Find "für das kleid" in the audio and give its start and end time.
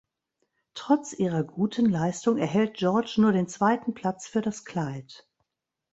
4.25-5.29